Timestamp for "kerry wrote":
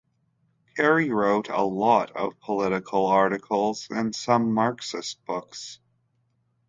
0.75-1.47